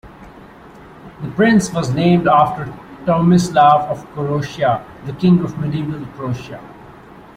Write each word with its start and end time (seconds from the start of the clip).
The 1.21 1.29
Prince 1.35 1.71
was 1.71 1.93
named 1.93 2.27
after 2.27 2.65
Tomislav 3.05 3.81
of 3.87 4.03
Croatia, 4.13 4.83
the 5.05 5.13
King 5.13 5.43
of 5.43 5.59
medieval 5.59 6.03
Croatia. 6.17 6.59